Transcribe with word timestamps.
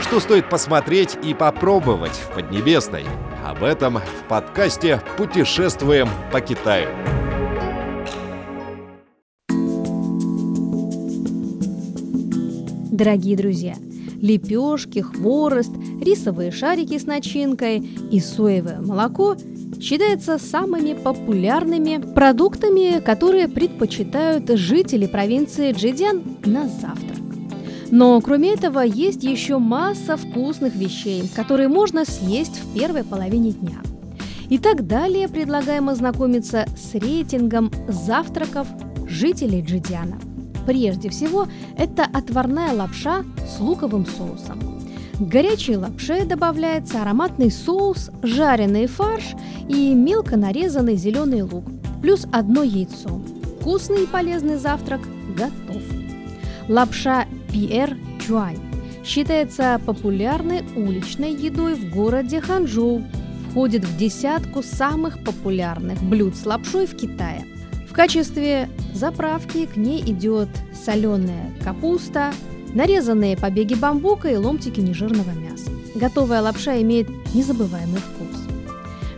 Что 0.00 0.18
стоит 0.18 0.48
посмотреть 0.48 1.18
и 1.22 1.34
попробовать 1.34 2.12
в 2.12 2.34
Поднебесной? 2.34 3.04
Об 3.46 3.62
этом 3.62 3.98
в 3.98 4.28
подкасте 4.28 5.02
«Путешествуем 5.18 6.08
по 6.32 6.40
Китаю». 6.40 6.88
Дорогие 12.90 13.36
друзья, 13.36 13.74
лепешки, 14.20 15.00
хворост, 15.00 15.72
рисовые 16.00 16.50
шарики 16.50 16.98
с 16.98 17.04
начинкой 17.04 17.78
и 17.78 18.20
соевое 18.20 18.80
молоко 18.80 19.36
считаются 19.80 20.38
самыми 20.38 20.94
популярными 20.94 21.98
продуктами, 22.14 23.00
которые 23.00 23.48
предпочитают 23.48 24.48
жители 24.48 25.06
провинции 25.06 25.72
Джидян 25.72 26.22
на 26.44 26.66
завтрак. 26.68 27.09
Но 27.90 28.20
кроме 28.20 28.54
этого 28.54 28.80
есть 28.80 29.24
еще 29.24 29.58
масса 29.58 30.16
вкусных 30.16 30.74
вещей, 30.74 31.28
которые 31.34 31.68
можно 31.68 32.04
съесть 32.04 32.60
в 32.60 32.74
первой 32.74 33.04
половине 33.04 33.50
дня. 33.50 33.78
И 34.48 34.58
так 34.58 34.86
далее 34.86 35.28
предлагаем 35.28 35.88
ознакомиться 35.88 36.66
с 36.76 36.94
рейтингом 36.94 37.70
завтраков 37.88 38.66
жителей 39.08 39.62
Джидиана. 39.62 40.18
Прежде 40.66 41.08
всего, 41.08 41.48
это 41.76 42.04
отварная 42.04 42.72
лапша 42.72 43.24
с 43.46 43.60
луковым 43.60 44.06
соусом. 44.06 44.60
К 45.14 45.22
горячей 45.22 45.76
лапше 45.76 46.24
добавляется 46.24 47.02
ароматный 47.02 47.50
соус, 47.50 48.10
жареный 48.22 48.86
фарш 48.86 49.34
и 49.68 49.94
мелко 49.94 50.36
нарезанный 50.36 50.96
зеленый 50.96 51.42
лук, 51.42 51.64
плюс 52.02 52.26
одно 52.32 52.62
яйцо. 52.62 53.20
Вкусный 53.60 54.04
и 54.04 54.06
полезный 54.06 54.56
завтрак 54.56 55.00
готов. 55.36 55.82
Лапша 56.68 57.26
Пиэр 57.52 57.96
Чуань 58.24 58.58
считается 59.04 59.80
популярной 59.84 60.62
уличной 60.76 61.32
едой 61.34 61.74
в 61.74 61.90
городе 61.90 62.40
Ханчжоу. 62.40 63.02
Входит 63.50 63.84
в 63.84 63.96
десятку 63.96 64.62
самых 64.62 65.24
популярных 65.24 66.00
блюд 66.02 66.36
с 66.36 66.46
лапшой 66.46 66.86
в 66.86 66.96
Китае. 66.96 67.44
В 67.88 67.92
качестве 67.92 68.68
заправки 68.94 69.66
к 69.66 69.76
ней 69.76 70.00
идет 70.00 70.48
соленая 70.72 71.52
капуста, 71.64 72.32
нарезанные 72.72 73.36
побеги 73.36 73.74
бамбука 73.74 74.28
и 74.28 74.36
ломтики 74.36 74.80
нежирного 74.80 75.30
мяса. 75.30 75.70
Готовая 75.96 76.42
лапша 76.42 76.80
имеет 76.82 77.08
незабываемый 77.34 77.98
вкус. 77.98 78.40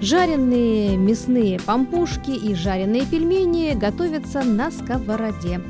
Жареные 0.00 0.96
мясные 0.96 1.58
пампушки 1.58 2.30
и 2.30 2.54
жареные 2.54 3.04
пельмени 3.04 3.74
готовятся 3.74 4.42
на 4.44 4.70
сковороде. 4.70 5.60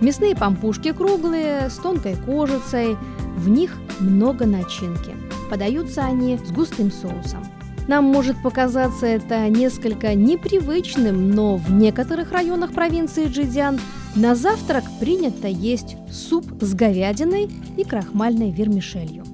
Мясные 0.00 0.34
пампушки 0.34 0.92
круглые, 0.92 1.70
с 1.70 1.76
тонкой 1.76 2.16
кожицей, 2.16 2.96
в 3.36 3.48
них 3.48 3.76
много 4.00 4.44
начинки. 4.46 5.14
Подаются 5.50 6.04
они 6.04 6.38
с 6.38 6.50
густым 6.50 6.90
соусом. 6.90 7.44
Нам 7.86 8.04
может 8.04 8.42
показаться 8.42 9.06
это 9.06 9.48
несколько 9.48 10.14
непривычным, 10.14 11.30
но 11.30 11.56
в 11.56 11.70
некоторых 11.70 12.32
районах 12.32 12.72
провинции 12.72 13.26
Джидиан 13.26 13.78
на 14.16 14.34
завтрак 14.34 14.84
принято 15.00 15.48
есть 15.48 15.96
суп 16.10 16.46
с 16.60 16.74
говядиной 16.74 17.50
и 17.76 17.84
крахмальной 17.84 18.50
вермишелью. 18.50 19.24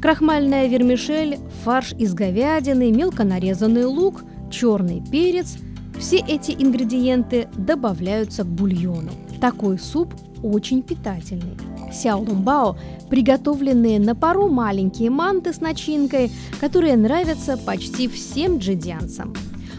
Крахмальная 0.00 0.66
вермишель, 0.66 1.38
фарш 1.62 1.92
из 1.92 2.14
говядины, 2.14 2.90
мелко 2.90 3.22
нарезанный 3.24 3.84
лук, 3.84 4.24
черный 4.50 5.02
перец– 5.10 5.58
все 6.00 6.16
эти 6.16 6.52
ингредиенты 6.52 7.48
добавляются 7.56 8.42
к 8.42 8.46
бульону. 8.46 9.10
Такой 9.40 9.78
суп 9.78 10.14
очень 10.42 10.82
питательный. 10.82 11.56
Сяолумбао– 11.92 12.76
приготовленные 13.10 14.00
на 14.00 14.14
пару 14.14 14.48
маленькие 14.48 15.10
манты 15.10 15.52
с 15.52 15.60
начинкой, 15.60 16.32
которые 16.60 16.96
нравятся 16.96 17.56
почти 17.58 18.08
всем 18.08 18.58
джидианцам. 18.58 19.34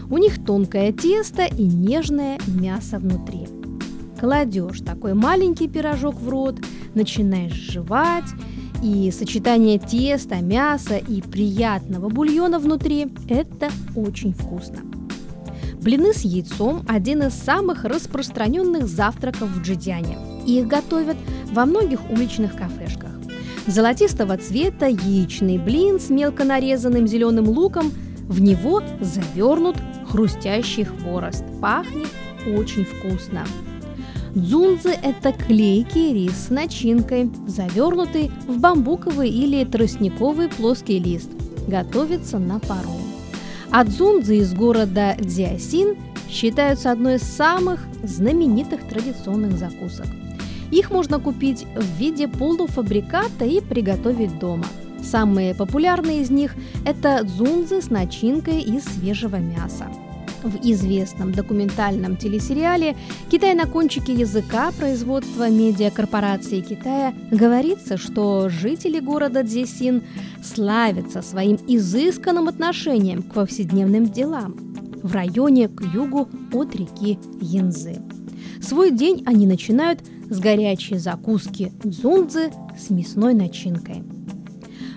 У 0.08 0.18
них 0.18 0.44
тонкое 0.44 0.92
тесто 0.92 1.44
и 1.44 1.64
нежное 1.64 2.38
мясо 2.46 2.98
внутри– 2.98 3.48
кладешь 4.22 4.80
такой 4.82 5.14
маленький 5.14 5.66
пирожок 5.66 6.14
в 6.14 6.28
рот, 6.28 6.54
начинаешь 6.94 7.54
жевать, 7.54 8.30
и 8.80 9.10
сочетание 9.10 9.80
теста, 9.80 10.36
мяса 10.36 10.96
и 10.96 11.20
приятного 11.20 12.08
бульона 12.08 12.60
внутри– 12.60 13.08
это 13.28 13.70
очень 13.96 14.32
вкусно. 14.32 14.78
Блины 15.82 16.14
с 16.14 16.20
яйцом– 16.20 16.84
один 16.88 17.24
из 17.24 17.34
самых 17.34 17.84
распространенных 17.84 18.86
завтраков 18.86 19.48
в 19.48 19.62
Джидиане. 19.62 20.16
Их 20.46 20.68
готовят 20.68 21.16
во 21.50 21.66
многих 21.66 22.08
уличных 22.08 22.54
кафешках. 22.54 23.10
Золотистого 23.66 24.36
цвета 24.38 24.86
яичный 24.86 25.58
блин 25.58 25.98
с 25.98 26.08
мелко 26.08 26.44
нарезанным 26.44 27.08
зеленым 27.08 27.48
луком, 27.48 27.90
в 28.28 28.40
него 28.40 28.80
завернут 29.00 29.74
хрустящий 30.08 30.84
хворост. 30.84 31.42
Пахнет 31.60 32.06
очень 32.46 32.84
вкусно. 32.84 33.44
Дзунзы– 34.36 34.90
это 35.02 35.32
клейкий 35.32 36.14
рис 36.14 36.46
с 36.46 36.50
начинкой, 36.50 37.28
завернутый 37.48 38.30
в 38.46 38.60
бамбуковый 38.60 39.28
или 39.28 39.64
тростниковый 39.64 40.48
плоский 40.48 41.00
лист. 41.00 41.30
Готовится 41.66 42.38
на 42.38 42.60
пару. 42.60 43.11
А 43.72 43.84
из 43.84 44.52
города 44.52 45.16
Дзясин 45.18 45.96
считаются 46.28 46.92
одной 46.92 47.14
из 47.14 47.22
самых 47.22 47.80
знаменитых 48.02 48.86
традиционных 48.86 49.56
закусок. 49.56 50.06
Их 50.70 50.90
можно 50.90 51.18
купить 51.18 51.64
в 51.74 51.98
виде 51.98 52.28
полуфабриката 52.28 53.46
и 53.46 53.60
приготовить 53.60 54.38
дома. 54.38 54.66
Самые 55.02 55.54
популярные 55.54 56.20
из 56.20 56.30
них– 56.30 56.54
это 56.84 57.24
дзунзы 57.24 57.80
с 57.80 57.88
начинкой 57.88 58.60
из 58.60 58.84
свежего 58.84 59.36
мяса. 59.36 59.86
В 60.42 60.56
известном 60.64 61.32
документальном 61.32 62.16
телесериале 62.16 62.96
«Китай 63.30 63.54
на 63.54 63.66
кончике 63.66 64.12
языка» 64.12 64.72
производства 64.72 65.48
медиакорпорации 65.48 66.60
Китая 66.60 67.14
говорится, 67.30 67.96
что 67.96 68.48
жители 68.48 68.98
города 68.98 69.44
Дзесин 69.44 70.02
славятся 70.42 71.22
своим 71.22 71.58
изысканным 71.68 72.48
отношением 72.48 73.22
к 73.22 73.34
повседневным 73.34 74.06
делам 74.06 74.56
в 75.02 75.12
районе 75.12 75.68
к 75.68 75.82
югу 75.94 76.28
от 76.52 76.74
реки 76.74 77.18
Янзы. 77.40 78.02
Свой 78.60 78.90
день 78.90 79.22
они 79.26 79.46
начинают 79.46 80.00
с 80.28 80.38
горячей 80.40 80.96
закуски 80.96 81.72
дзунзы 81.84 82.50
с 82.76 82.90
мясной 82.90 83.34
начинкой– 83.34 84.02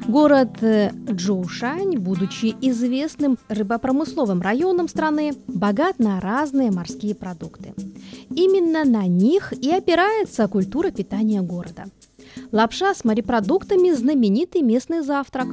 Город 0.08 0.62
э, 0.62 0.91
Джоушань, 1.09 1.97
будучи 1.97 2.56
известным 2.62 3.40
рыбопромысловым 3.47 4.41
районом 4.41 4.88
страны, 4.88 5.34
богат 5.47 5.97
на 5.97 6.22
разные 6.22 6.69
морские 6.72 7.16
продукты. 7.16 7.74
Именно 8.30 8.86
на 8.86 9.08
них 9.08 9.52
и 9.53 9.72
опирается 9.72 10.47
культура 10.47 10.91
питания 10.91 11.41
города. 11.41 11.86
Лапша 12.52 12.94
с 12.94 13.03
морепродуктами– 13.03 13.91
знаменитый 13.94 14.62
местный 14.62 15.02
завтрак. 15.02 15.47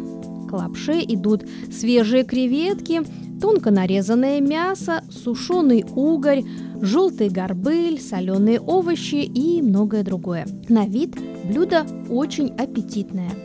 К 0.49 0.53
лапше 0.53 1.01
идут 1.01 1.45
свежие 1.73 2.25
креветки, 2.25 3.03
тонко 3.41 3.71
нарезанное 3.71 4.41
мясо, 4.41 5.03
сушеный 5.11 5.85
угорь, 5.95 6.45
желтый 6.81 7.31
горбыль, 7.31 8.01
соленые 8.01 8.61
овощи 8.61 9.25
и 9.25 9.63
многое 9.63 10.03
другое. 10.03 10.47
На 10.69 10.87
вид 10.87 11.17
блюдо 11.45 11.87
очень 12.11 12.49
аппетитное– 12.59 13.31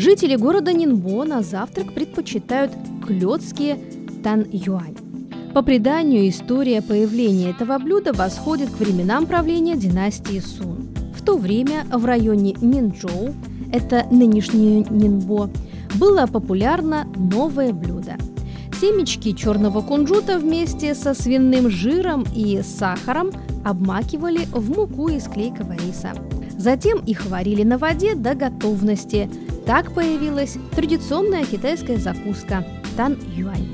Жители 0.00 0.34
города 0.34 0.72
Нинбо 0.72 1.24
на 1.24 1.42
завтрак 1.42 1.92
предпочитают 1.92 2.72
клетские 3.06 3.78
тан-юань. 4.24 4.96
По 5.52 5.60
преданию, 5.60 6.26
история 6.26 6.80
появления 6.80 7.50
этого 7.50 7.78
блюда 7.78 8.14
восходит 8.14 8.70
к 8.70 8.80
временам 8.80 9.26
правления 9.26 9.76
династии 9.76 10.38
Сун. 10.38 10.88
В 11.14 11.22
то 11.22 11.36
время 11.36 11.84
в 11.92 12.02
районе 12.06 12.56
Минчжоу, 12.62 13.34
это 13.70 14.06
нынешний 14.10 14.86
Нинбо, 14.88 15.50
было 15.96 16.26
популярно 16.26 17.06
новое 17.14 17.74
блюдо. 17.74 18.14
Семечки 18.80 19.32
черного 19.32 19.82
кунжута 19.82 20.38
вместе 20.38 20.94
со 20.94 21.12
свиным 21.12 21.68
жиром 21.68 22.24
и 22.34 22.62
сахаром 22.62 23.32
обмакивали 23.66 24.46
в 24.50 24.70
муку 24.70 25.08
из 25.08 25.24
клейкого 25.24 25.74
риса. 25.74 26.12
Затем 26.56 27.00
их 27.00 27.26
варили 27.26 27.64
на 27.64 27.76
воде 27.76 28.14
до 28.14 28.34
готовности– 28.34 29.28
так 29.70 29.94
появилась 29.94 30.56
традиционная 30.74 31.44
китайская 31.44 31.96
закуска 31.96 32.66
тан-юань. 32.96 33.68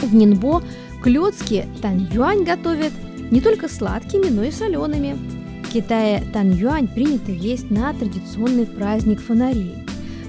В 0.00 0.14
Нинбо 0.14 0.62
клетки 1.02 1.68
тан-юань 1.82 2.44
готовят 2.44 2.94
не 3.30 3.42
только 3.42 3.68
сладкими, 3.68 4.30
но 4.30 4.42
и 4.44 4.50
солеными. 4.50 5.18
В 5.64 5.70
Китае 5.70 6.24
тан-юань 6.32 6.88
принято 6.88 7.30
есть 7.30 7.70
на 7.70 7.92
традиционный 7.92 8.64
праздник 8.64 9.20
фонарей. 9.20 9.74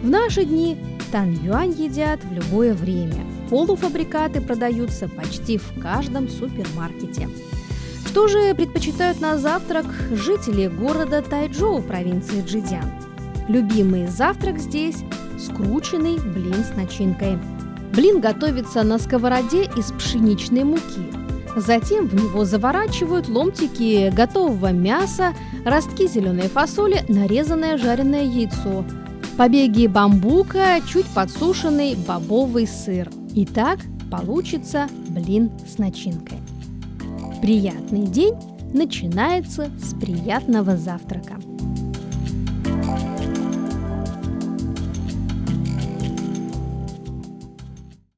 В 0.03 0.09
наши 0.09 0.43
дни 0.43 0.75
тан-юань 1.13 1.81
едят 1.81 2.19
в 2.25 2.33
любое 2.33 2.73
время. 2.73 3.25
Полуфабрикаты 3.49 4.41
продаются 4.41 5.07
почти 5.07 5.57
в 5.57 5.81
каждом 5.81 6.27
супермаркете. 6.27 7.29
Что 8.05 8.27
же 8.27 8.53
предпочитают 8.53 9.21
на 9.21 9.37
завтрак 9.37 9.85
жители 10.11 10.67
города 10.67 11.21
Тайчжоу 11.21 11.81
провинции 11.81 12.43
Джидян? 12.45 13.04
Любимый 13.47 14.07
завтрак 14.07 14.59
здесь– 14.59 14.97
скрученный 15.39 16.17
блин 16.17 16.63
с 16.63 16.75
начинкой. 16.75 17.37
Блин 17.93 18.19
готовится 18.19 18.83
на 18.83 18.97
сковороде 18.97 19.69
из 19.77 19.91
пшеничной 19.91 20.63
муки. 20.63 21.13
Затем 21.55 22.07
в 22.07 22.15
него 22.15 22.43
заворачивают 22.43 23.29
ломтики 23.29 24.11
готового 24.13 24.71
мяса, 24.71 25.33
ростки 25.63 26.07
зеленой 26.07 26.49
фасоли, 26.49 27.05
нарезанное 27.07 27.77
жареное 27.77 28.23
яйцо, 28.23 28.83
побеги 29.37 29.87
бамбука, 29.87 30.81
чуть 30.87 31.05
подсушенный 31.07 31.95
бобовый 31.95 32.67
сыр. 32.67 33.09
И 33.33 33.45
так 33.45 33.79
получится 34.11 34.87
блин 35.09 35.51
с 35.67 35.77
начинкой. 35.77 36.39
Приятный 37.41 38.07
день 38.07 38.35
начинается 38.73 39.69
с 39.81 39.93
приятного 39.93 40.75
завтрака. 40.75 41.35